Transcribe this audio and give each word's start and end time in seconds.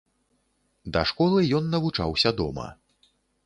Да 0.95 1.03
школы 1.11 1.43
ён 1.59 1.69
навучаўся 1.77 2.29
дома. 2.43 2.69